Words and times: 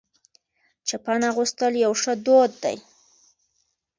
چپن 0.87 1.19
اغوستل 1.29 1.73
یو 1.85 1.93
ښه 2.01 2.13
دود 2.25 2.51
دی. 2.63 2.77